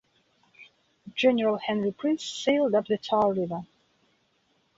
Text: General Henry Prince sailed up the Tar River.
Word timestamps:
General 1.13 1.57
Henry 1.59 1.91
Prince 1.91 2.23
sailed 2.25 2.73
up 2.73 2.87
the 2.87 2.97
Tar 2.97 3.33
River. 3.33 3.67